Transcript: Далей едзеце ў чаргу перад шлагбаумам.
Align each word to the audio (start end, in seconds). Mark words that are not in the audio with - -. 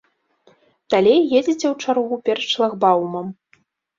Далей 0.93 1.19
едзеце 1.39 1.65
ў 1.73 1.75
чаргу 1.85 2.15
перад 2.29 2.45
шлагбаумам. 2.53 3.27